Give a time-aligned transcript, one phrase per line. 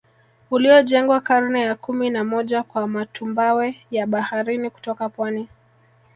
[0.51, 5.47] Uliojengwa karne ya kumi na moja kwa matumbawe ya baharini kutoka pwani